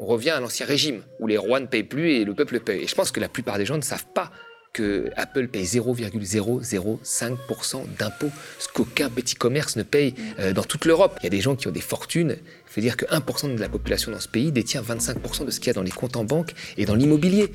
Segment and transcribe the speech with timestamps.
[0.00, 2.82] on revient à l'ancien régime, où les rois ne payent plus et le peuple paye.
[2.82, 4.32] Et je pense que la plupart des gens ne savent pas
[4.72, 11.18] que Apple paye 0,005% d'impôts, ce qu'aucun petit commerce ne paye euh, dans toute l'Europe.
[11.20, 12.36] Il y a des gens qui ont des fortunes.
[12.68, 15.60] Il faut dire que 1% de la population dans ce pays détient 25% de ce
[15.60, 17.52] qu'il y a dans les comptes en banque et dans l'immobilier.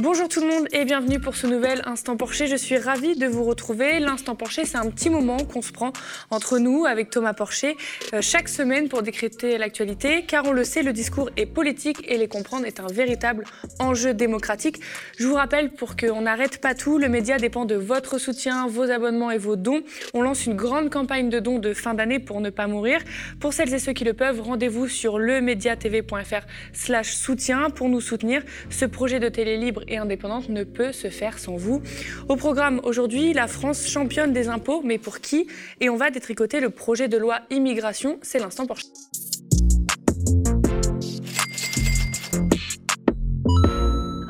[0.00, 2.48] Bonjour tout le monde et bienvenue pour ce nouvel Instant Porcher.
[2.48, 4.00] Je suis ravie de vous retrouver.
[4.00, 5.92] L'Instant Porcher, c'est un petit moment qu'on se prend
[6.30, 7.76] entre nous avec Thomas Porcher
[8.12, 10.24] euh, chaque semaine pour décrypter l'actualité.
[10.26, 13.44] Car on le sait, le discours est politique et les comprendre est un véritable
[13.78, 14.80] enjeu démocratique.
[15.16, 18.90] Je vous rappelle, pour qu'on n'arrête pas tout, le média dépend de votre soutien, vos
[18.90, 19.84] abonnements et vos dons.
[20.12, 22.98] On lance une grande campagne de dons de fin d'année pour ne pas mourir.
[23.38, 28.42] Pour celles et ceux qui le peuvent, rendez-vous sur lemediatv.fr slash soutien pour nous soutenir.
[28.70, 31.82] Ce projet de télé libre et indépendante ne peut se faire sans vous.
[32.28, 35.46] Au programme aujourd'hui, la France championne des impôts, mais pour qui?
[35.80, 38.18] Et on va détricoter le projet de loi immigration.
[38.22, 38.78] C'est l'instant pour...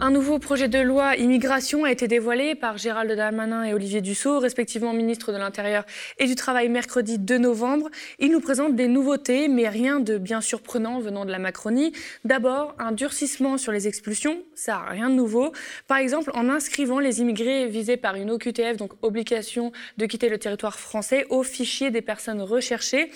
[0.04, 4.38] Un nouveau projet de loi immigration a été dévoilé par Gérald Darmanin et Olivier Dussault,
[4.38, 5.86] respectivement ministres de l'Intérieur
[6.18, 7.88] et du Travail mercredi 2 novembre.
[8.18, 11.94] Il nous présente des nouveautés, mais rien de bien surprenant venant de la Macronie.
[12.22, 15.52] D'abord, un durcissement sur les expulsions, ça rien de nouveau.
[15.88, 20.36] Par exemple, en inscrivant les immigrés visés par une OQTF, donc obligation de quitter le
[20.36, 23.10] territoire français, au fichier des personnes recherchées.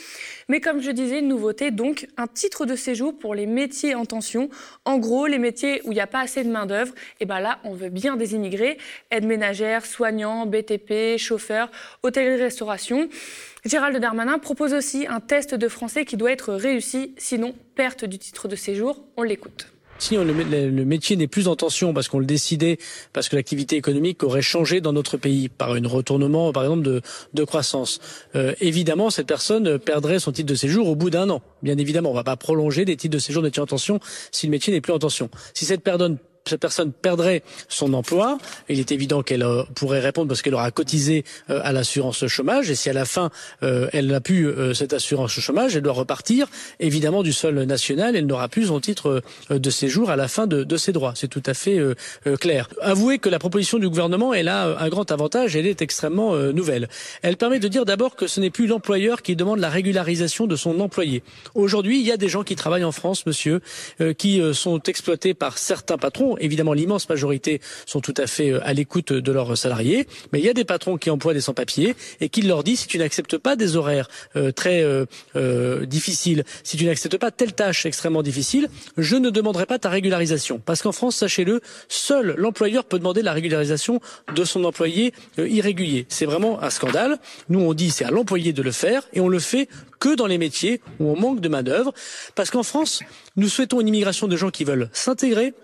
[0.49, 4.07] Mais comme je disais, une nouveauté, donc un titre de séjour pour les métiers en
[4.07, 4.49] tension.
[4.87, 7.41] En gros, les métiers où il n'y a pas assez de main-d'œuvre et eh ben
[7.41, 8.79] là, on veut bien des immigrés,
[9.11, 11.71] aide ménagère, soignants, BTP, chauffeurs,
[12.03, 13.09] hôtellerie-restauration.
[13.65, 18.19] Gérald Darmanin propose aussi un test de français qui doit être réussi, sinon perte du
[18.19, 19.05] titre de séjour.
[19.17, 19.69] On l'écoute.
[19.99, 22.79] Si le, métier n'est plus en tension parce qu'on le décidait,
[23.13, 27.01] parce que l'activité économique aurait changé dans notre pays par un retournement, par exemple,
[27.33, 27.99] de, croissance,
[28.37, 31.43] euh, évidemment, cette personne perdrait son titre de séjour au bout d'un an.
[31.63, 33.99] Bien évidemment, on ne va pas prolonger des titres de séjour de métier en tension
[34.31, 35.31] si le métier n'est plus en tension.
[35.53, 40.29] Si cette personne cette personne perdrait son emploi, il est évident qu'elle euh, pourrait répondre
[40.29, 43.31] parce qu'elle aura cotisé euh, à l'assurance chômage et si à la fin
[43.63, 46.49] euh, elle n'a plus cette assurance chômage, elle doit repartir
[46.81, 50.65] évidemment du sol national, elle n'aura plus son titre de séjour à la fin de,
[50.65, 51.13] de ses droits.
[51.15, 51.79] C'est tout à fait
[52.41, 52.69] clair.
[52.81, 56.89] Avouez que la proposition du gouvernement elle a un grand avantage, elle est extrêmement nouvelle.
[57.23, 60.57] Elle permet de dire d'abord que ce n'est plus l'employeur qui demande la régularisation de
[60.57, 61.23] son employé.
[61.55, 63.61] Aujourd'hui, il y a des gens qui travaillent en France, monsieur,
[64.17, 68.73] qui sont exploités par certains patrons Évidemment, l'immense majorité sont tout à fait euh, à
[68.73, 72.29] l'écoute de leurs salariés, mais il y a des patrons qui emploient des sans-papiers et
[72.29, 76.85] qui leur disent si tu n'acceptes pas des horaires euh, très euh, difficiles, si tu
[76.85, 80.61] n'acceptes pas telle tâche extrêmement difficile, je ne demanderai pas ta régularisation.
[80.65, 84.01] Parce qu'en France, sachez-le, seul l'employeur peut demander la régularisation
[84.35, 86.07] de son employé irrégulier.
[86.09, 87.19] C'est vraiment un scandale.
[87.49, 89.69] Nous, on dit c'est à l'employé de le faire et on le fait
[89.99, 91.93] que dans les métiers où on manque de main-d'œuvre.
[92.35, 93.01] Parce qu'en France,
[93.37, 95.55] nous souhaitons une immigration de gens qui veulent s'intégrer,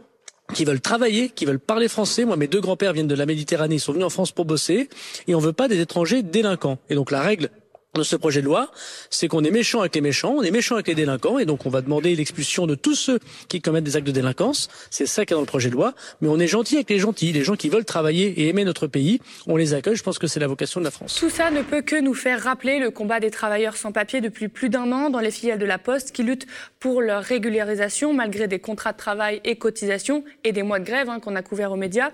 [0.53, 2.25] qui veulent travailler, qui veulent parler français.
[2.25, 4.89] Moi, mes deux grands-pères viennent de la Méditerranée, ils sont venus en France pour bosser,
[5.27, 6.79] et on veut pas des étrangers délinquants.
[6.91, 7.51] Et donc la règle
[7.95, 8.71] de ce projet de loi,
[9.09, 11.65] c'est qu'on est méchant avec les méchants, on est méchant avec les délinquants, et donc
[11.65, 14.69] on va demander l'expulsion de tous ceux qui commettent des actes de délinquance.
[14.91, 15.95] C'est ça qui est dans le projet de loi.
[16.21, 18.89] Mais on est gentil avec les gentils, les gens qui veulent travailler et aimer notre
[18.89, 19.21] pays.
[19.47, 19.95] On les accueille.
[19.95, 21.17] Je pense que c'est la vocation de la France.
[21.21, 24.49] Tout ça ne peut que nous faire rappeler le combat des travailleurs sans papier depuis
[24.49, 26.47] plus d'un an dans les filiales de la Poste qui luttent
[26.81, 31.09] pour leur régularisation malgré des contrats de travail et cotisations et des mois de grève
[31.09, 32.11] hein, qu'on a couverts aux médias.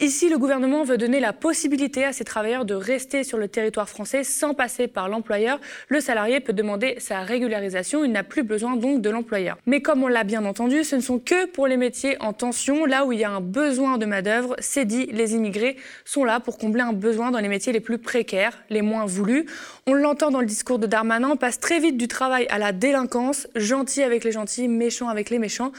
[0.00, 3.88] Ici, le gouvernement veut donner la possibilité à ces travailleurs de rester sur le territoire
[3.88, 8.04] français sans passer par l'employeur, le salarié peut demander sa régularisation.
[8.04, 9.56] Il n'a plus besoin donc de l'employeur.
[9.66, 12.84] Mais comme on l'a bien entendu, ce ne sont que pour les métiers en tension,
[12.84, 14.56] là où il y a un besoin de main-d'œuvre.
[14.58, 17.98] C'est dit, les immigrés sont là pour combler un besoin dans les métiers les plus
[17.98, 19.46] précaires, les moins voulus.
[19.86, 22.72] On l'entend dans le discours de Darmanin, on passe très vite du travail à la
[22.72, 25.72] délinquance, gentil avec les gentils, méchant avec les méchants.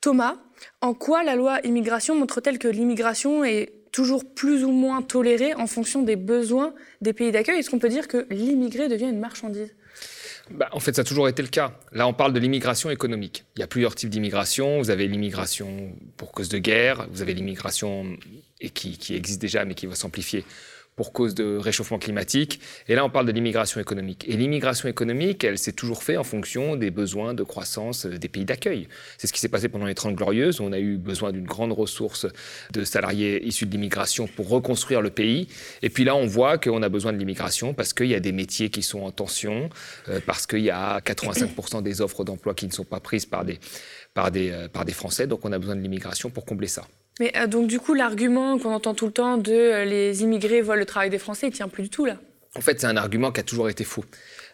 [0.00, 0.36] Thomas,
[0.80, 5.66] en quoi la loi immigration montre-t-elle que l'immigration est toujours plus ou moins toléré en
[5.66, 9.74] fonction des besoins des pays d'accueil Est-ce qu'on peut dire que l'immigré devient une marchandise?
[10.50, 11.78] Bah, en fait, ça a toujours été le cas.
[11.92, 13.44] Là, on parle de l'immigration économique.
[13.56, 14.78] Il y a plusieurs types d'immigration.
[14.78, 18.16] Vous avez l'immigration pour cause de guerre, vous avez l'immigration
[18.74, 20.44] qui existe déjà mais qui va s'amplifier
[20.96, 22.60] pour cause de réchauffement climatique.
[22.88, 24.28] Et là, on parle de l'immigration économique.
[24.28, 28.44] Et l'immigration économique, elle s'est toujours fait en fonction des besoins de croissance des pays
[28.44, 28.88] d'accueil.
[29.16, 30.60] C'est ce qui s'est passé pendant les Trente Glorieuses.
[30.60, 32.26] Où on a eu besoin d'une grande ressource
[32.72, 35.48] de salariés issus de l'immigration pour reconstruire le pays.
[35.82, 38.32] Et puis là, on voit qu'on a besoin de l'immigration parce qu'il y a des
[38.32, 39.70] métiers qui sont en tension,
[40.08, 43.44] euh, parce qu'il y a 85% des offres d'emploi qui ne sont pas prises par
[43.44, 43.58] des,
[44.14, 45.26] par des, euh, par des Français.
[45.26, 46.86] Donc on a besoin de l'immigration pour combler ça.
[47.20, 50.62] Mais euh, donc, du coup, l'argument qu'on entend tout le temps de euh, les immigrés
[50.62, 52.18] volent le travail des Français, il tient plus du tout là
[52.56, 54.04] En fait, c'est un argument qui a toujours été faux.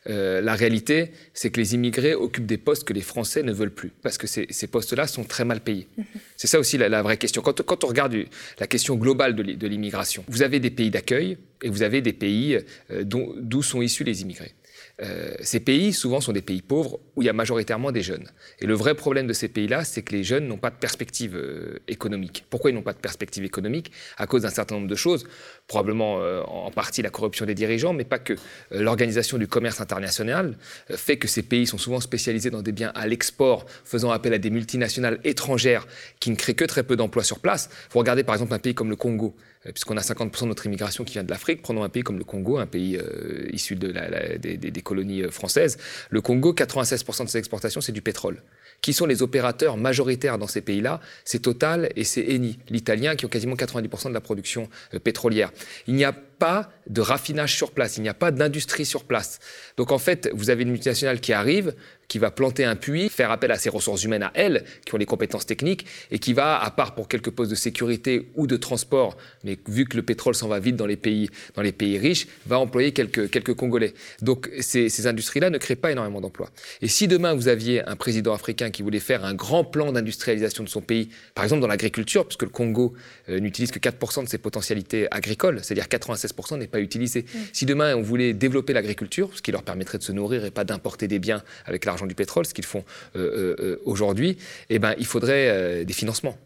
[0.08, 3.74] Euh, la réalité, c'est que les immigrés occupent des postes que les Français ne veulent
[3.74, 5.88] plus, parce que ces, postes-là sont très mal payés.
[5.96, 6.04] Mhm.
[6.36, 7.40] C'est ça aussi la, vraie question.
[7.40, 8.16] Quand, on regarde
[8.58, 12.58] la question globale de l'immigration, vous avez des pays d'accueil et vous avez des pays
[12.90, 14.54] d'où sont issus les immigrés.
[15.02, 18.30] Euh, ces pays, souvent, sont des pays pauvres où il y a majoritairement des jeunes.
[18.60, 21.36] Et le vrai problème de ces pays-là, c'est que les jeunes n'ont pas de perspective
[21.36, 22.44] euh, économique.
[22.48, 23.92] Pourquoi ils n'ont pas de perspective économique?
[24.16, 25.26] À cause d'un certain nombre de choses.
[25.66, 28.34] Probablement euh, en partie la corruption des dirigeants, mais pas que.
[28.70, 30.56] L'organisation du commerce international
[30.90, 34.38] fait que ces pays sont souvent spécialisés dans des biens à l'export, faisant appel à
[34.38, 35.86] des multinationales étrangères
[36.20, 37.68] qui ne créent que très peu d'emplois sur place.
[37.90, 39.36] Vous regardez par exemple un pays comme le Congo.
[39.66, 41.62] Euh, puisqu'on a 50% de notre immigration qui vient de l'Afrique.
[41.62, 45.78] Prenons un pays comme le Congo, un pays euh, issu des, colonies euh, françaises.
[46.10, 48.42] Le Congo, 96% de ses exportations, c'est du pétrole.
[48.80, 51.00] Qui sont les opérateurs majoritaires dans ces pays-là?
[51.24, 54.68] C'est Total et c'est Eni, l'italien, qui ont quasiment 90% de la production
[55.02, 55.52] pétrolière.
[55.86, 59.38] Il n'y a pas de raffinage sur place, il n'y a pas d'industrie sur place.
[59.76, 61.74] Donc en fait, vous avez une multinationale qui arrive,
[62.08, 64.98] qui va planter un puits, faire appel à ses ressources humaines à elles, qui ont
[64.98, 68.56] les compétences techniques, et qui va, à part pour quelques postes de sécurité ou de
[68.56, 71.98] transport, mais vu que le pétrole s'en va vite dans les pays, dans les pays
[71.98, 73.94] riches, va employer quelques, quelques Congolais.
[74.22, 76.50] Donc ces, ces industries-là ne créent pas énormément d'emplois.
[76.82, 80.62] Et si demain vous aviez un président africain qui voulait faire un grand plan d'industrialisation
[80.62, 82.94] de son pays, par exemple dans l'agriculture, puisque le Congo
[83.28, 87.22] euh, n'utilise que 4% de ses potentialités agricoles, c'est-à-dire 96% n'est pas utilisé.
[87.22, 87.38] Mm.
[87.52, 90.64] Si demain on voulait développer l'agriculture, ce qui leur permettrait de se nourrir et pas
[90.64, 92.84] d'importer des biens avec l'argent du pétrole, ce qu'ils font
[93.16, 94.36] euh, euh, euh, aujourd'hui,
[94.68, 96.36] eh ben, il faudrait des financements.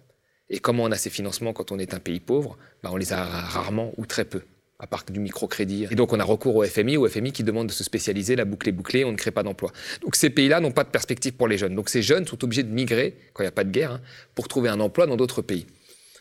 [0.49, 2.57] Et comment on a ces financements quand on est un pays pauvre?
[2.85, 4.43] Ben, On les a rarement ou très peu
[4.81, 5.87] à part du microcrédit.
[5.91, 8.47] Et donc on a recours au FMI, au FMI qui demande de se spécialiser, la
[8.47, 9.73] boucle est bouclée, on ne crée pas d'emploi.
[10.01, 11.75] Donc ces pays-là n'ont pas de perspective pour les jeunes.
[11.75, 14.01] Donc ces jeunes sont obligés de migrer, quand il n'y a pas de guerre, hein,
[14.35, 15.67] pour trouver un emploi dans d'autres pays.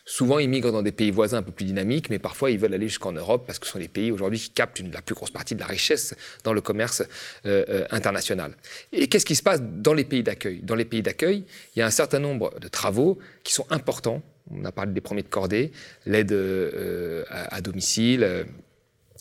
[0.04, 2.74] Souvent, ils migrent dans des pays voisins un peu plus dynamiques, mais parfois, ils veulent
[2.74, 5.30] aller jusqu'en Europe parce que ce sont les pays aujourd'hui qui captent la plus grosse
[5.30, 6.14] partie de la richesse
[6.44, 7.02] dans le commerce
[7.46, 8.56] euh, euh, international.
[8.92, 10.60] Et qu'est-ce qui se passe dans les pays d'accueil?
[10.62, 11.44] Dans les pays d'accueil,
[11.74, 14.22] il y a un certain nombre de travaux qui sont importants.
[14.50, 15.70] On a parlé des premiers de cordée,
[16.06, 18.46] l'aide euh, à, domicile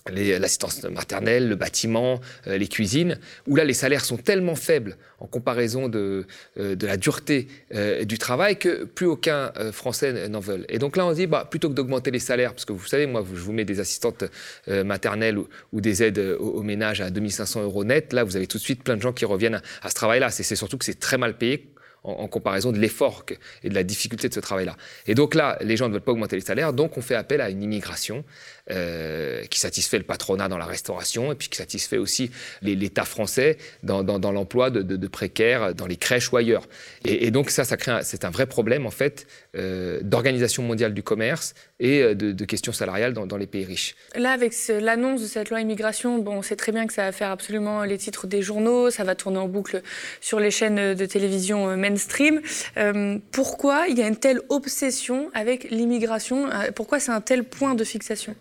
[0.08, 5.28] l'assistance maternelle, le bâtiment, euh, les cuisines, où là les salaires sont tellement faibles en
[5.28, 6.26] comparaison de,
[6.58, 10.66] euh, de la dureté euh, du travail que plus aucun Français n'en veut.
[10.70, 13.06] Et donc là on dit, bah, plutôt que d'augmenter les salaires, parce que vous savez,
[13.06, 14.24] moi je vous mets des assistantes
[14.68, 18.64] maternelles ou, des aides au, ménage à 2500 euros net, là vous avez tout de
[18.64, 20.30] suite plein de gens qui reviennent à, à ce travail-là.
[20.30, 21.70] C'est surtout que c'est très mal payé
[22.04, 23.26] en, comparaison de l'effort
[23.64, 24.76] et de la difficulté de ce travail-là.
[25.08, 27.42] Et donc là, les gens ne veulent pas augmenter les salaires, donc on fait appel
[27.42, 28.24] à une immigration
[28.72, 32.32] euh, qui satisfait le patronat dans la restauration et puis qui satisfait aussi
[32.62, 36.68] l'État français dans, l'emploi de, précaires dans les crèches ou ailleurs.
[37.04, 39.26] Et, donc ça, ça crée c'est un vrai problème en fait
[39.56, 43.96] euh, d'organisation mondiale du commerce et euh, de, questions salariales dans, les pays riches.
[44.16, 47.12] Là, avec l'annonce de cette loi immigration, bon, on sait très bien que ça va
[47.12, 49.82] faire absolument les titres des journaux, ça va tourner en boucle
[50.22, 52.42] sur les chaînes de télévision mainstream.
[53.32, 56.50] pourquoi il y a une telle obsession avec l'immigration?
[56.76, 58.36] Pourquoi c'est un tel point de fixation?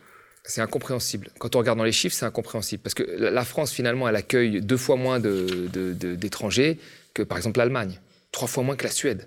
[0.45, 1.31] C'est incompréhensible.
[1.39, 2.83] Quand on regarde dans les chiffres, c'est incompréhensible.
[2.83, 6.79] Parce que la France, finalement, elle accueille deux fois moins d'étrangers
[7.13, 8.01] que, par exemple, l'Allemagne.
[8.33, 9.27] Trois fois moins que la Suède.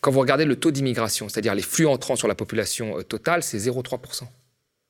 [0.00, 3.42] Quand vous regardez le taux d'immigration, c'est-à-dire les flux entrants sur la population euh, totale,
[3.42, 4.24] c'est 0,3%.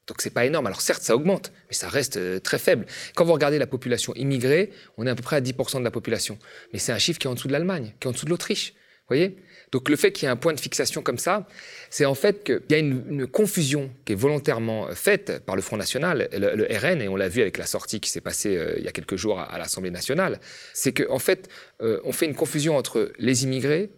[0.06, 0.66] Donc c'est pas énorme.
[0.66, 2.86] Alors certes, ça augmente, mais ça reste euh, très faible.
[3.14, 5.90] Quand vous regardez la population immigrée, on est à peu près à 10% de la
[5.90, 6.38] population.
[6.72, 8.30] Mais c'est un chiffre qui est en dessous de l'Allemagne, qui est en dessous de
[8.30, 8.74] l'Autriche.
[9.08, 9.36] voyez?
[9.72, 11.48] Donc le fait qu'il y ait un point de fixation comme ça,
[11.90, 15.76] c'est en fait qu'il y a une, confusion qui est volontairement faite par le Front
[15.76, 18.84] National, le, RN, et on l'a vu avec la sortie qui s'est passée euh, il
[18.84, 20.38] y a quelques jours à, l'Assemblée nationale,
[20.74, 21.48] c'est qu'en en fait,
[21.80, 23.90] euh, on fait une confusion entre les immigrés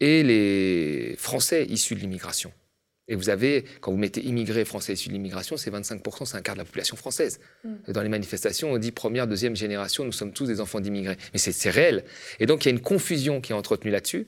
[0.00, 2.52] et les Français issus de l'immigration.
[3.08, 6.42] Et vous avez, quand vous mettez immigrés français issus de l'immigration, c'est 25%, c'est un
[6.42, 7.38] quart de la population française.
[7.62, 7.92] Mm.
[7.92, 11.16] Dans les manifestations, on dit première, deuxième génération, nous sommes tous des enfants d'immigrés.
[11.32, 12.04] Mais c'est réel.
[12.40, 14.26] Et donc il y a une confusion qui est entretenue là-dessus.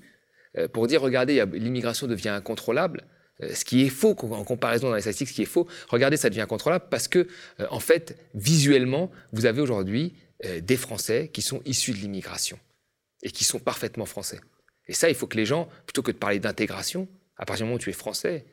[0.57, 3.05] Euh, pour dire, regardez, l'immigration devient incontrôlable,
[3.43, 6.17] euh, ce qui est faux en comparaison dans les statistiques, ce qui est faux, regardez,
[6.17, 7.27] ça devient incontrôlable parce que,
[7.61, 10.15] euh, en fait, visuellement, vous avez aujourd'hui
[10.63, 12.61] des Français qui sont issus de l'immigration
[13.25, 14.39] et qui sont parfaitement français.
[14.89, 17.69] Et ça, il faut que les gens, plutôt que de parler d'intégration, à partir du
[17.69, 18.45] moment où tu es français,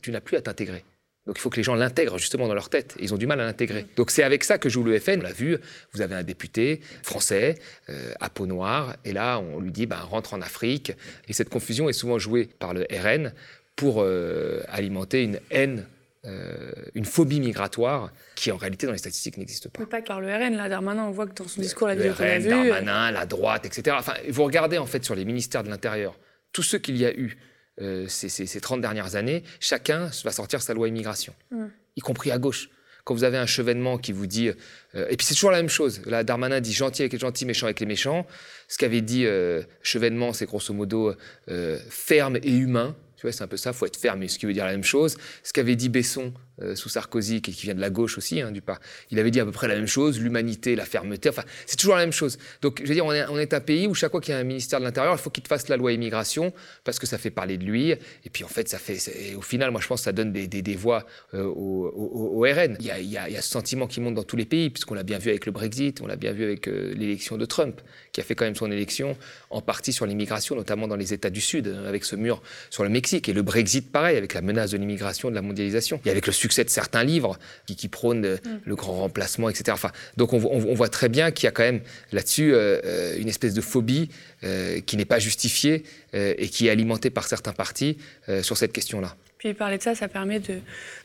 [0.00, 0.84] tu n'as plus à t'intégrer.
[1.26, 2.96] Donc il faut que les gens l'intègrent justement dans leur tête.
[3.00, 3.86] ils ont du mal à l'intégrer.
[3.96, 5.18] Donc c'est avec ça que joue le FN.
[5.18, 5.58] On l'a vu,
[5.92, 7.56] vous avez un député français
[7.88, 10.92] euh, à peau noire, et là on lui dit ben, rentre en Afrique.
[11.28, 13.32] Et cette confusion est souvent jouée par le RN
[13.74, 15.84] pour euh, alimenter une haine.
[16.26, 19.80] Euh, une phobie migratoire qui en réalité dans les statistiques n'existe pas.
[19.80, 21.94] Mais pas que par le RN, là, Darmanin, on voit que dans son discours, la
[21.94, 23.96] vidéo qu'on a Darmanin, la droite, etc.
[23.98, 26.18] Enfin, vous regardez en fait sur les ministères de l'Intérieur,
[26.52, 27.38] tous ceux qu'il y a eu
[27.80, 31.66] euh, ces, 30 dernières années, chacun va sortir sa loi immigration, mm.
[31.96, 32.70] y compris à gauche.
[33.06, 34.48] Quand vous avez un chevènement qui vous dit...
[34.96, 36.02] Euh, et puis c'est toujours la même chose.
[36.06, 38.26] Là, Darmanin dit gentil avec les gentils, méchant avec les méchants.
[38.66, 41.14] Ce qu'avait dit euh, chevènement, c'est grosso modo
[41.48, 42.96] euh, ferme et humain.
[43.16, 44.84] Tu vois, c'est un peu ça, faut être ferme, ce qui veut dire la même
[44.84, 45.16] chose.
[45.42, 46.32] Ce qu'avait dit Besson
[46.62, 48.78] euh, sous Sarkozy, qui, vient de la gauche aussi, hein, du pas,
[49.10, 51.96] il avait dit à peu près la même chose, l'humanité, la fermeté, enfin, c'est toujours
[51.96, 52.38] la même chose.
[52.62, 54.44] Donc, je veux dire, on est, un pays où chaque fois qu'il y a un
[54.44, 56.52] ministère de l'Intérieur, il faut qu'il fasse la loi immigration,
[56.84, 57.90] parce que ça fait parler de lui.
[57.90, 60.74] Et puis, en fait, ça fait, au final, moi, je pense que ça donne des,
[60.74, 62.76] voix euh, au, RN.
[62.80, 64.36] Il y, a, il, y a, il y, a, ce sentiment qui monte dans tous
[64.36, 66.94] les pays, puisqu'on l'a bien vu avec le Brexit, on l'a bien vu avec euh,
[66.94, 67.80] l'élection de Trump,
[68.12, 69.16] qui a fait quand même son élection
[69.50, 72.88] en partie sur l'immigration, notamment dans les États du Sud, avec ce mur sur le
[72.88, 73.28] Mexique.
[73.28, 76.00] Et le Brexit, pareil, avec la menace de l'immigration, de la mondialisation.
[76.04, 78.60] Et avec le succès de certains livres qui, qui prônent mm.
[78.64, 79.64] le grand remplacement, etc.
[79.72, 81.80] Enfin, donc on, on, on voit très bien qu'il y a quand même
[82.12, 84.08] là-dessus euh, une espèce de phobie
[84.44, 85.82] euh, qui n'est pas justifiée
[86.14, 87.98] euh, et qui est alimentée par certains partis
[88.28, 89.16] euh, sur cette question-là.
[89.38, 90.60] Puis parler de ça, ça permet de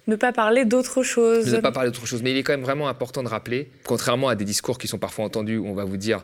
[0.07, 1.45] ne pas parler d'autre chose.
[1.47, 2.21] De ne pas parler d'autre chose.
[2.23, 4.99] Mais il est quand même vraiment important de rappeler, contrairement à des discours qui sont
[4.99, 6.23] parfois entendus où on va vous dire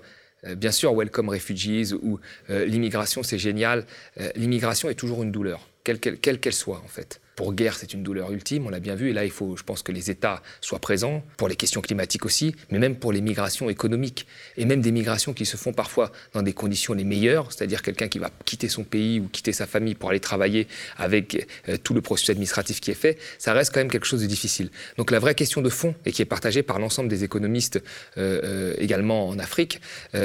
[0.55, 2.19] bien sûr, welcome refugees ou
[2.49, 3.85] euh, l'immigration, c'est génial.
[4.19, 7.21] Euh, l'immigration est toujours une douleur, quelle qu'elle qu qu soit en fait.
[7.37, 9.61] Pour guerre, c'est une douleur ultime, on l'a bien vu, et là, il faut, je
[9.61, 13.21] pense, que les États soient présents, pour les questions climatiques aussi, mais même pour les
[13.21, 14.25] migrations économiques,
[14.57, 18.07] et même des migrations qui se font parfois dans des conditions les meilleures, c'est-à-dire quelqu'un
[18.07, 20.67] qui va quitter son pays ou quitter sa famille pour aller travailler
[20.97, 24.23] avec euh, tout le processus administratif qui est fait, ça reste quand même quelque chose
[24.23, 24.71] de difficile.
[24.97, 27.77] Donc la vraie question de fond, et qui est partagée par l'ensemble des économistes
[28.17, 29.79] euh, euh, également en Afrique,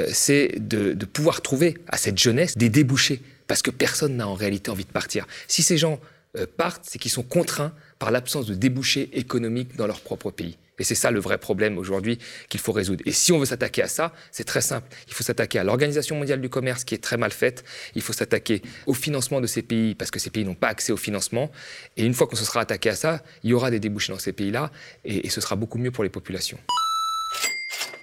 [0.08, 3.20] c'est de pouvoir trouver à cette jeunesse des débouchés,
[3.52, 5.26] parce que personne n'a en réalité envie de partir.
[5.46, 6.00] Si ces gens
[6.38, 10.56] euh, partent, c'est qu'ils sont contraints par l'absence de débouchés économiques dans leur propre pays.
[10.78, 12.16] Et c'est ça le vrai problème aujourd'hui
[12.48, 13.02] qu'il faut résoudre.
[13.04, 14.88] Et si on veut s'attaquer à ça, c'est très simple.
[15.06, 17.62] Il faut s'attaquer à l'Organisation mondiale du commerce qui est très mal faite.
[17.94, 20.90] Il faut s'attaquer au financement de ces pays parce que ces pays n'ont pas accès
[20.90, 21.52] au financement.
[21.98, 24.18] Et une fois qu'on se sera attaqué à ça, il y aura des débouchés dans
[24.18, 24.72] ces pays-là
[25.04, 26.58] et, et ce sera beaucoup mieux pour les populations.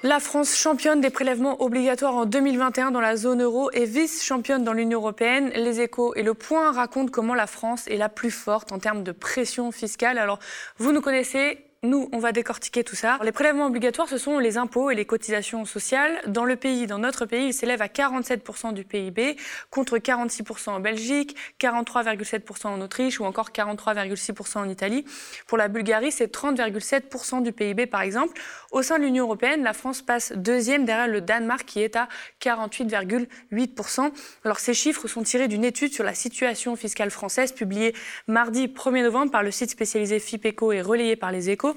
[0.01, 4.71] La France championne des prélèvements obligatoires en 2021 dans la zone euro et vice-championne dans
[4.71, 5.49] l'Union européenne.
[5.55, 9.03] Les échos et le point racontent comment la France est la plus forte en termes
[9.03, 10.17] de pression fiscale.
[10.17, 10.39] Alors,
[10.77, 13.17] vous nous connaissez, nous, on va décortiquer tout ça.
[13.23, 16.19] Les prélèvements obligatoires, ce sont les impôts et les cotisations sociales.
[16.27, 19.37] Dans le pays, dans notre pays, ils s'élèvent à 47% du PIB,
[19.69, 25.05] contre 46% en Belgique, 43,7% en Autriche ou encore 43,6% en Italie.
[25.47, 28.33] Pour la Bulgarie, c'est 30,7% du PIB, par exemple.
[28.71, 32.09] Au sein de l'Union européenne, la France passe deuxième derrière le Danemark, qui est à
[32.41, 34.11] 48,8%.
[34.43, 37.95] Alors, ces chiffres sont tirés d'une étude sur la situation fiscale française, publiée
[38.27, 41.68] mardi 1er novembre par le site spécialisé FIPECO et relayée par les échos.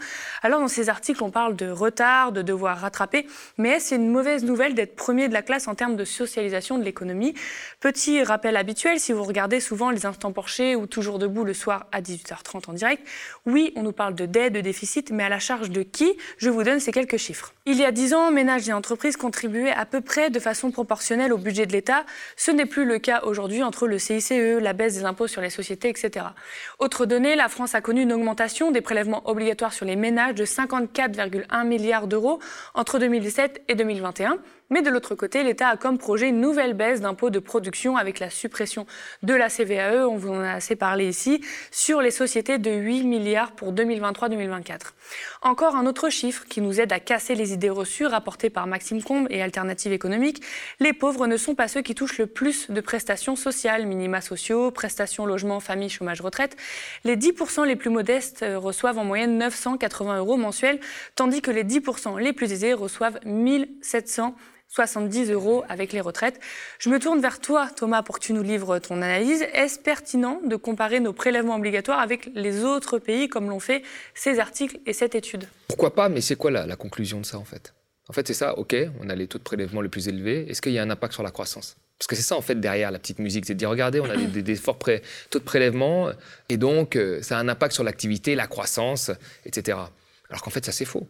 [0.42, 3.26] Alors dans ces articles, on parle de retard, de devoir rattraper,
[3.58, 6.84] mais c'est une mauvaise nouvelle d'être premier de la classe en termes de socialisation de
[6.84, 7.34] l'économie?
[7.80, 11.86] Petit rappel habituel, si vous regardez souvent les instants porchés ou toujours debout le soir
[11.92, 13.06] à 18h30 en direct,
[13.46, 16.16] oui, on nous parle de dette, de déficit, mais à la charge de qui?
[16.38, 17.52] Je vous donne ces quelques chiffres.
[17.66, 21.32] Il y a 10 ans, ménages et entreprises contribuaient à peu près de façon proportionnelle
[21.32, 22.04] au budget de l'État.
[22.36, 25.50] Ce n'est plus le cas aujourd'hui entre le CICE, la baisse des impôts sur les
[25.50, 26.26] sociétés, etc.
[26.78, 30.36] Autre donnée, la France a connu une augmentation des prélèvements obligatoires sur sur les ménages
[30.36, 32.38] de 54,1 milliards d'euros
[32.74, 34.38] entre 2017 et 2021.
[34.70, 38.20] Mais de l'autre côté, l'État a comme projet une nouvelle baisse d'impôts de production avec
[38.20, 38.86] la suppression
[39.22, 43.04] de la CVAE, on vous en a assez parlé ici, sur les sociétés de 8
[43.04, 44.92] milliards pour 2023-2024.
[45.42, 49.02] Encore un autre chiffre qui nous aide à casser les idées reçues rapportées par Maxime
[49.02, 50.42] Combe et Alternative économique.
[50.80, 54.70] Les pauvres ne sont pas ceux qui touchent le plus de prestations sociales, minima sociaux,
[54.70, 56.56] prestations logement, famille, chômage, retraite.
[57.04, 60.80] Les 10% les plus modestes reçoivent en moyenne 980 euros mensuels,
[61.14, 64.34] tandis que les 10% les plus aisés reçoivent 1700
[64.72, 66.40] 70 euros avec les retraites.
[66.78, 69.44] Je me tourne vers toi, Thomas, pour que tu nous livres ton analyse.
[69.52, 73.82] Est-ce pertinent de comparer nos prélèvements obligatoires avec les autres pays, comme l'ont fait
[74.14, 75.44] ces articles et cette étude?
[75.68, 77.74] Pourquoi pas, mais c'est quoi la, la, conclusion de ça, en fait?
[78.08, 80.46] En fait, c'est ça, ok, on a les taux de prélèvement les plus élevés.
[80.48, 81.76] Est-ce qu'il y a un impact sur la croissance?
[81.98, 84.08] Parce que c'est ça, en fait, derrière la petite musique, c'est de dire, regardez, on
[84.08, 86.10] a des, forts taux de prélèvement,
[86.48, 89.10] et donc, euh, ça a un impact sur l'activité, la croissance,
[89.44, 89.78] etc.
[90.30, 91.06] Alors qu'en fait, ça, c'est faux.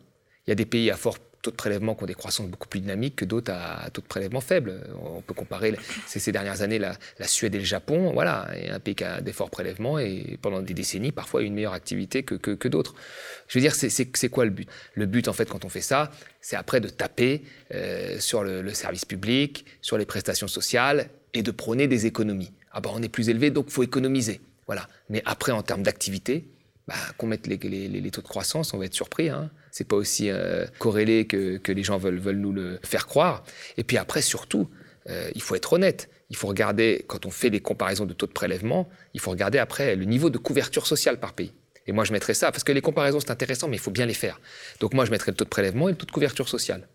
[0.46, 2.68] Il y a des pays à fort taux de prélèvement qui ont des croissances beaucoup
[2.68, 4.80] plus dynamiques que d'autres à, taux de prélèvement faible.
[5.04, 5.74] On peut comparer
[6.06, 6.96] ces, dernières années la,
[7.26, 8.12] Suède et le Japon.
[8.12, 11.54] Voilà, et un pays qui a des forts prélèvements et pendant des décennies, parfois une
[11.54, 12.94] meilleure activité que, que, que d'autres.
[13.48, 14.68] Je veux dire, c'est quoi le but?
[14.94, 17.42] Le but, en fait, quand on fait ça, c'est après de taper
[17.74, 22.52] euh, sur le, le service public, sur les prestations sociales et de prôner des économies.
[22.70, 24.40] Ah ben, on est plus élevé, donc faut économiser.
[24.66, 24.88] Voilà.
[25.08, 26.44] Mais après, en termes d'activité,
[26.88, 29.28] bah, qu'on mette les, les, les, taux de croissance, on va être surpris.
[29.28, 29.50] Hein.
[29.70, 33.44] C'est pas aussi euh, corrélé que, les gens veulent, nous le faire croire.
[33.76, 34.68] Et puis après, surtout,
[35.08, 36.10] euh, il faut être honnête.
[36.30, 39.58] Il faut regarder, quand on fait des comparaisons de taux de prélèvement, il faut regarder
[39.58, 41.52] après le niveau de couverture sociale par pays.
[41.86, 44.06] Et moi, je mettrais ça, parce que les comparaisons, c'est intéressant, mais il faut bien
[44.06, 44.40] les faire.
[44.80, 46.88] Donc moi, je mettrais le taux de prélèvement et le taux de couverture sociale.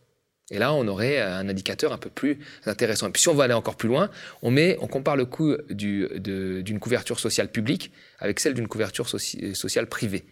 [0.50, 3.08] Et là, on aurait un indicateur un peu plus intéressant.
[3.08, 4.10] Et puis si on veut aller encore plus loin,
[4.42, 9.88] on, met, on compare le coût d'une couverture sociale publique avec celle d'une couverture sociale
[9.88, 10.26] privée.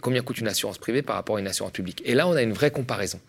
[0.00, 2.02] Combien coûte une assurance privée par rapport à une assurance publique?
[2.04, 3.20] Et là, on a une vraie comparaison.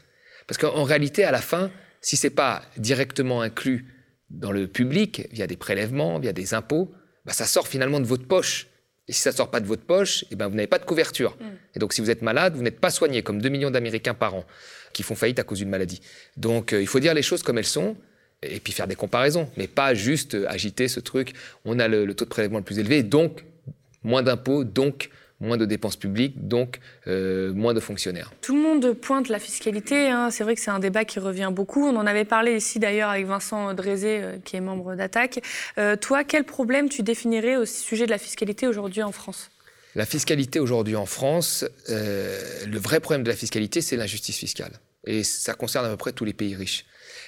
[0.48, 3.86] Parce qu'en réalité, à la fin, si ce n'est pas directement inclus
[4.29, 6.93] dans le public, via des prélèvements, via des impôts,
[7.25, 8.67] bah, ça sort finalement de votre poche.
[9.08, 10.86] Et si ça ne sort pas de votre poche, eh ben, vous n'avez pas de
[10.86, 11.38] couverture.
[11.40, 11.46] Mm.
[11.76, 14.36] Et donc si vous êtes malade, vous n'êtes pas soigné, comme 2 millions d'Américains par
[14.36, 14.46] an
[14.94, 16.02] qui font faillite à cause d'une maladie.
[16.38, 17.98] Donc euh, il faut dire les choses comme elles sont
[18.44, 21.34] et puis faire des comparaisons, mais pas juste agiter ce truc.
[21.66, 23.44] On a le, le taux de prélèvement le plus élevé, donc
[24.04, 28.32] moins d'impôts, donc moins de dépenses publiques, donc euh, moins de fonctionnaires.
[28.42, 30.10] Tout le monde pointe la fiscalité.
[30.10, 30.32] Hein.
[30.32, 31.86] C'est vrai que c'est un débat qui revient beaucoup.
[31.86, 35.42] On en avait parlé ici d'ailleurs avec Vincent Drézé, euh, qui est membre d'Attaque.
[35.78, 39.50] Euh, toi, quel problème tu définirais au sujet de la fiscalité aujourd'hui en France?
[39.96, 44.72] La fiscalité aujourd'hui en France, le vrai problème de la fiscalité, c'est l'injustice fiscale.
[45.06, 46.86] Et ça concerne à peu près tous les pays riches.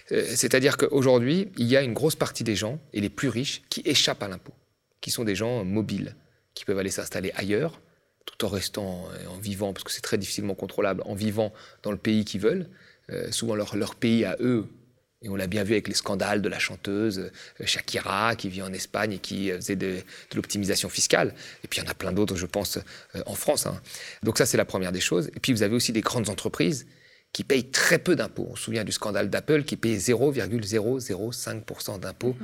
[0.10, 3.84] C'est-à-dire qu'aujourd'hui, il y a une grosse partie des gens, et les plus riches, qui
[3.86, 4.54] échappent à l'impôt,
[5.00, 6.16] qui sont des gens mobiles,
[6.56, 7.80] qui peuvent aller s'installer ailleurs,
[8.26, 11.54] tout en restant, euh, en vivant, parce que c'est très difficilement contrôlable, en vivant
[11.84, 12.68] dans le pays qu'ils veulent,
[13.12, 14.66] euh, souvent leur, leur, pays à eux.
[15.22, 18.62] Et on l'a bien vu avec les scandales de la chanteuse euh, Shakira, qui vit
[18.62, 19.98] en Espagne et qui faisait de,
[20.36, 21.34] l'optimisation fiscale.
[21.64, 22.80] Et puis il y en a plein d'autres, je pense,
[23.26, 23.66] en France.
[23.66, 23.82] Hein.
[24.24, 25.30] Donc ça, c'est la première des choses.
[25.36, 26.86] Et puis vous avez aussi des grandes entreprises
[27.32, 28.48] qui payent très peu d'impôts.
[28.52, 32.36] On se souvient du scandale d'Apple qui payait 0,005% d'impôts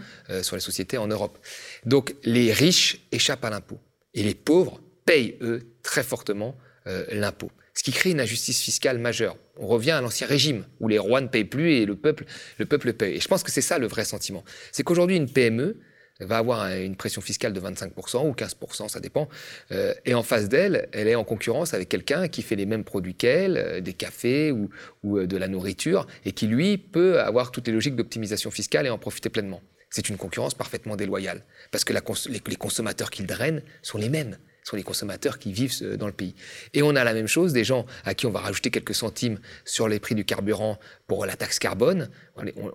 [0.41, 1.37] sur les sociétés en Europe.
[1.85, 3.79] Donc les riches échappent à l'impôt.
[4.13, 7.51] Et les pauvres payent, eux, très fortement euh, l'impôt.
[7.73, 9.37] Ce qui crée une injustice fiscale majeure.
[9.57, 12.25] On revient à l'ancien régime, où les rois ne payent plus et le peuple,
[12.57, 13.15] le peuple paye.
[13.15, 14.43] Et je pense que c'est ça le vrai sentiment.
[14.71, 15.77] C'est qu'aujourd'hui, une PME
[16.19, 19.29] va avoir une pression fiscale de 25% ou 15%, ça dépend.
[19.71, 22.83] Euh, et en face d'elle, elle est en concurrence avec quelqu'un qui fait les mêmes
[22.83, 24.69] produits qu'elle, euh, des cafés ou,
[25.03, 28.97] de la nourriture, et qui, lui, peut avoir toutes les logiques d'optimisation fiscale et en
[28.97, 29.61] profiter pleinement.
[29.89, 34.37] C'est une concurrence parfaitement déloyale, parce que la les consommateurs qu'ils drainent sont les mêmes
[34.63, 36.35] sont les consommateurs qui vivent dans le pays.
[36.73, 39.39] Et on a la même chose, des gens à qui on va rajouter quelques centimes
[39.65, 42.09] sur les prix du carburant pour la taxe carbone.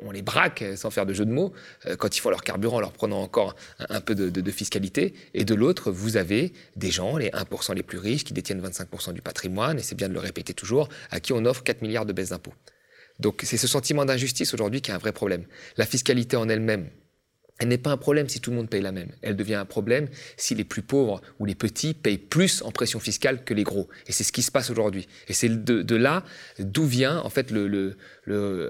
[0.02, 1.52] On les, braque, euh, sans faire de jeu de mots,
[1.86, 3.56] euh, quand ils font leur carburant en leur prenant encore
[3.88, 5.14] un, peu de, fiscalité.
[5.34, 9.12] Et de l'autre, vous avez des gens, les 1% les plus riches, qui détiennent 25%
[9.12, 12.06] du patrimoine, et c'est bien de le répéter toujours, à qui on offre 4 milliards
[12.06, 12.54] de baisses d'impôts.
[13.18, 15.46] Donc c'est ce sentiment d'injustice aujourd'hui qui est un vrai problème.
[15.76, 16.90] La fiscalité en elle-même,
[17.58, 19.10] elle n'est pas un problème si tout le monde paye la même.
[19.22, 23.00] Elle devient un problème si les plus pauvres ou les petits payent plus en pression
[23.00, 23.88] fiscale que les gros.
[24.06, 25.08] Et c'est ce qui se passe aujourd'hui.
[25.28, 26.22] Et c'est de, là
[26.58, 27.96] d'où vient en fait le,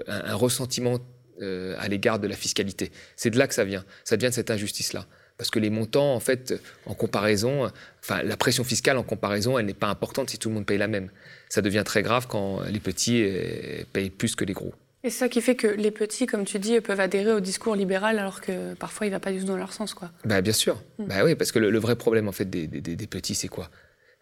[0.07, 0.99] un, ressentiment
[1.41, 2.91] euh, à l'égard de la fiscalité.
[3.15, 3.83] C'est de là que ça vient.
[4.05, 5.05] Ça vient de cette injustice-là.
[5.37, 9.67] Parce que les montants, en fait, en comparaison, enfin, la pression fiscale en comparaison, elle
[9.67, 11.11] n'est pas importante si tout le monde paye la même.
[11.47, 14.73] Ça devient très grave quand les petits euh, payent plus que les gros.
[15.03, 17.75] Et c'est ça qui fait que les petits, comme tu dis, peuvent adhérer au discours
[17.75, 19.93] libéral alors que parfois il ne va pas du tout dans leur sens.
[19.93, 20.11] Quoi.
[20.25, 20.81] Bah, bien sûr.
[20.97, 21.05] Mm.
[21.05, 22.67] Bah, oui, parce que le, vrai problème en fait, des,
[23.07, 23.69] petits, c'est quoi?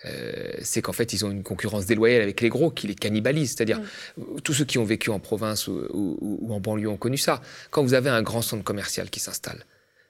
[0.03, 3.55] Euh, c'est qu'en fait, ils ont une concurrence déloyale avec les gros qui les cannibalisent.
[3.55, 3.79] C'est-à-dire,
[4.17, 4.41] mm.
[4.43, 7.41] tous ceux qui ont vécu en province ou, en banlieue ont connu ça.
[7.71, 9.63] Quand vous avez un grand centre commercial qui s'installe,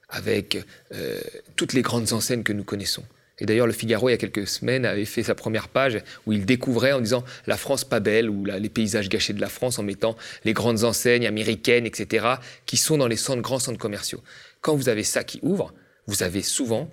[0.10, 0.58] avec
[0.93, 1.19] euh,
[1.56, 3.04] toutes les grandes enseignes que nous connaissons,
[3.39, 6.32] et d'ailleurs, le Figaro, il y a quelques semaines, avait fait sa première page où
[6.32, 9.78] il découvrait en disant la France pas belle ou les paysages gâchés de la France
[9.78, 12.28] en mettant les grandes enseignes américaines, etc.,
[12.65, 14.24] qui sont dans les centres, grands centres commerciaux.
[14.62, 15.74] Quand vous avez ça qui ouvre,
[16.08, 16.89] vous avez souvent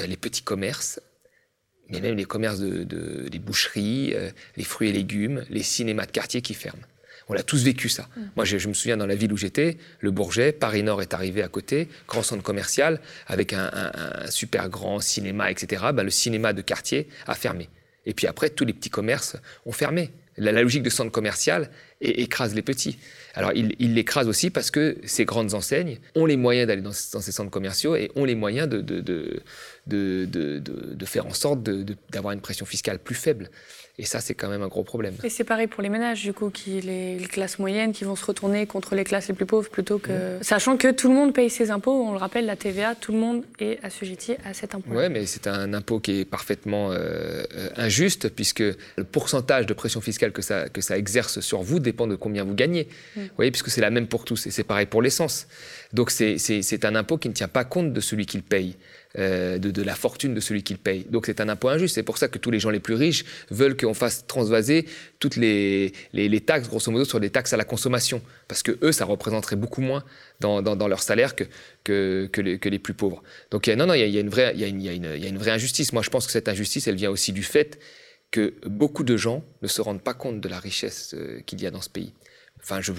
[0.00, 1.00] euh, les petits commerces,
[1.88, 2.82] mais même les commerces de,
[3.28, 6.82] des boucheries, euh, les fruits et légumes, les cinémas de quartier qui ferment.
[7.28, 8.08] On a tous vécu ça.
[8.16, 8.20] Mm.
[8.36, 11.48] Moi, je, me souviens dans la ville où j'étais, le Bourget, Paris-Nord est arrivé à
[11.48, 13.70] côté, grand centre commercial, avec un,
[14.28, 15.84] super grand cinéma, etc.
[15.94, 17.68] Ben, le cinéma de quartier a fermé.
[18.06, 20.10] Et puis après, tous les petits commerces ont fermé.
[20.36, 22.98] La, logique de centre commercial écrase les petits.
[23.34, 27.32] Alors, il, l'écrase aussi parce que ces grandes enseignes ont les moyens d'aller dans, ces
[27.32, 29.42] centres commerciaux et ont les moyens de, de,
[29.86, 33.48] de faire en sorte d'avoir une pression fiscale plus faible.
[33.96, 35.14] Et ça, c'est quand même un gros problème.
[35.22, 38.24] Et c'est pareil pour les ménages, du coup, qui, les, classes moyennes qui vont se
[38.24, 40.38] retourner contre les classes les plus pauvres plutôt que.
[40.40, 43.18] Sachant que tout le monde paye ses impôts, on le rappelle, la TVA, tout le
[43.18, 44.90] monde est assujetti à cet impôt.
[44.90, 47.44] Oui, mais c'est un impôt qui est parfaitement euh,
[47.76, 52.08] injuste, puisque le pourcentage de pression fiscale que ça, que ça exerce sur vous dépend
[52.08, 52.88] de combien vous gagnez.
[53.14, 54.48] Vous voyez, puisque c'est la même pour tous.
[54.48, 55.46] Et c'est pareil pour l'essence.
[55.92, 58.76] Donc c'est un impôt qui ne tient pas compte de celui qui le paye.
[59.16, 61.06] Euh, de, la fortune de celui qui le paye.
[61.08, 61.94] Donc c'est un impôt injuste.
[61.94, 64.86] C'est pour ça que tous les gens les plus riches veulent qu'on fasse transvaser
[65.20, 65.92] toutes les,
[66.44, 68.20] taxes, grosso modo, sur des taxes à la consommation.
[68.48, 70.02] Parce que eux, ça représenterait beaucoup moins
[70.40, 73.22] dans, leur salaire que, les, plus pauvres.
[73.52, 75.92] Donc non, non, il y, a, une vraie, vraie injustice.
[75.92, 77.78] Moi, je pense que cette injustice, elle vient aussi du fait
[78.32, 81.66] que beaucoup de gens ne se rendent pas compte de la richesse euh, qu'il y
[81.68, 82.14] a dans ce pays.
[82.60, 82.92] Enfin, je,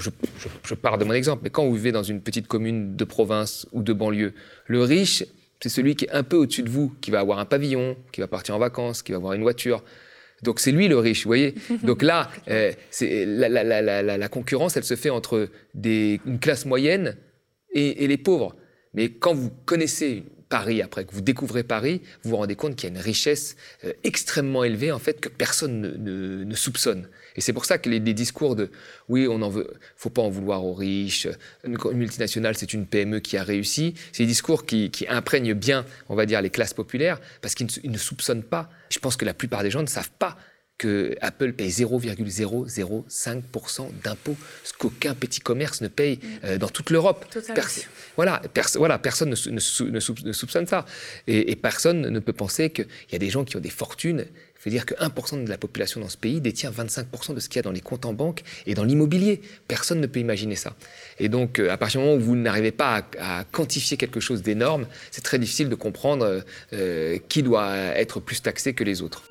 [0.63, 3.67] je, pars de mon exemple, mais quand vous vivez dans une petite commune de province
[3.73, 4.33] ou de banlieue,
[4.67, 5.25] le riche,
[5.61, 8.21] c'est celui qui est un peu au-dessus de vous, qui va avoir un pavillon, qui
[8.21, 9.83] va partir en vacances, qui va avoir une voiture.
[10.43, 11.55] Donc c'est lui le riche, vous voyez.
[11.83, 17.17] Donc là, euh, la, la, la, concurrence, elle se fait entre des, une classe moyenne
[17.73, 18.55] et, et les pauvres.
[18.93, 22.89] Mais quand vous connaissez Paris, après que vous découvrez Paris, vous vous rendez compte qu'il
[22.89, 27.07] y a une richesse euh, extrêmement élevée, en fait, que personne ne, ne, soupçonne.
[27.35, 28.69] Et c'est pour ça que les, discours de
[29.09, 31.27] oui, on en veut, faut pas en vouloir aux riches,
[31.65, 36.15] une, multinationale, c'est une PME qui a réussi, c'est des discours qui, imprègnent bien, on
[36.15, 38.69] va dire, les classes populaires, parce qu'ils ne soupçonnent pas.
[38.89, 40.37] Je pense que la plupart des gens ne savent pas
[40.77, 47.25] que Apple paye 0,005% d'impôts, ce qu'aucun petit commerce ne paye euh, dans toute l'Europe.
[48.15, 48.41] voilà,
[48.75, 49.59] voilà, personne ne, ne,
[50.33, 50.85] soupçonne ça.
[51.27, 54.25] Et, personne ne peut penser qu'il y a des gens qui ont des fortunes.
[54.57, 57.47] Il faut dire que 1% de la population dans ce pays détient 25% de ce
[57.47, 59.41] qu'il y a dans les comptes en banque et dans l'immobilier.
[59.67, 60.75] Personne ne peut imaginer ça.
[61.19, 64.41] Et donc, euh, à partir du moment où vous n'arrivez pas à, quantifier quelque chose
[64.41, 69.23] d'énorme, c'est très difficile de comprendre euh, qui doit être plus taxé que les autres.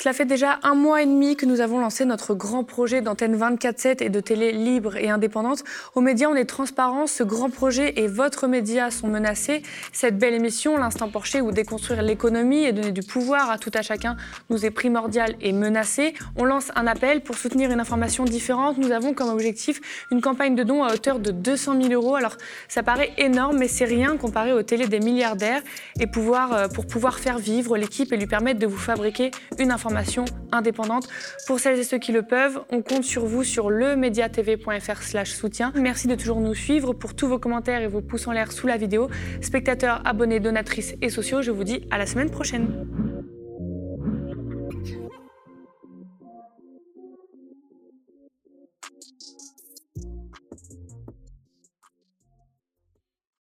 [0.00, 3.36] Cela fait déjà un mois et demi que nous avons lancé notre grand projet d'antenne
[3.36, 5.62] 24-7 et de télé libre et indépendante.
[5.94, 7.06] Aux médias, on est transparent.
[7.06, 9.62] Ce grand projet et votre média sont menacés.
[9.92, 13.82] Cette belle émission, L'Instant Porcher, où déconstruire l'économie et donner du pouvoir à tout à
[13.82, 14.16] chacun,
[14.48, 16.14] nous est primordial et menacé.
[16.34, 18.78] On lance un appel pour soutenir une information différente.
[18.78, 22.14] Nous avons comme objectif une campagne de dons à hauteur de 200 000 euros.
[22.14, 25.60] Alors, ça paraît énorme, mais c'est rien comparé aux télé des milliardaires.
[25.98, 29.70] Et pouvoir, euh, pour pouvoir faire vivre l'équipe et lui permettre de vous fabriquer une
[29.70, 29.89] information
[30.52, 31.08] indépendante.
[31.46, 35.72] Pour celles et ceux qui le peuvent, on compte sur vous sur lemediatv.fr slash soutien.
[35.74, 38.66] Merci de toujours nous suivre pour tous vos commentaires et vos pouces en l'air sous
[38.66, 39.08] la vidéo.
[39.40, 42.86] Spectateurs, abonnés, donatrices et sociaux, je vous dis à la semaine prochaine.